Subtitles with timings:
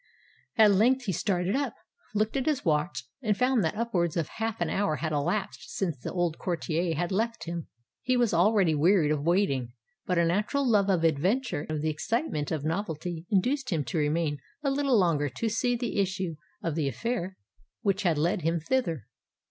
[0.57, 1.75] At length he started up,
[2.15, 5.95] looked at his watch, and found that upwards of half an hour had elapsed since
[5.95, 7.67] the old courtier had left him.
[8.01, 9.73] He was already wearied of waiting;
[10.07, 13.99] but a natural love of adventure and of the excitement of novelty induced him to
[13.99, 17.37] remain a little longer to see the issue of the affair
[17.83, 19.05] which had led him thither.